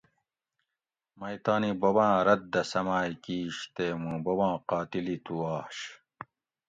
[1.19, 5.77] مئ تانی بوباۤں رت دہ سمائ کیش تے موں بوباں قاتل ئ تو آش